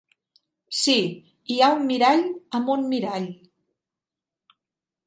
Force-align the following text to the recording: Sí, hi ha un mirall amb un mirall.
Sí, 0.77 0.95
hi 1.55 1.59
ha 1.61 1.69
un 1.75 1.85
mirall 1.91 2.25
amb 2.61 2.73
un 2.77 2.89
mirall. 2.95 3.29